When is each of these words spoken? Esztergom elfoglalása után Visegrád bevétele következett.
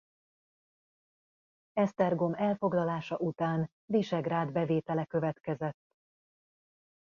Esztergom 1.73 2.33
elfoglalása 2.33 3.17
után 3.17 3.71
Visegrád 3.85 4.51
bevétele 4.51 5.05
következett. 5.05 5.77